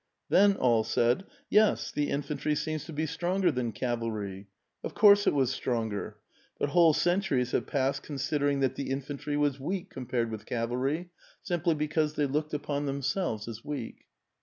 [0.29, 4.47] Then all said,' Yes, the infantry seems to be stronger than cav alry.'
[4.83, 6.17] Of course it was stronger.
[6.57, 11.11] But whole centuries have passed considering that the infantry was weak compared with cavalry,
[11.43, 14.07] simply because they looked upon themselves as weak."